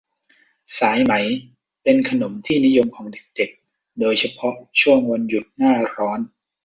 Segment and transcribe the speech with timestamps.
[0.77, 1.13] สายไหม
[1.83, 6.19] เป็นขนมที่นิยมของเด็ก ๆ โดยเฉพาะช่วงวันหยุดหน้าร้อน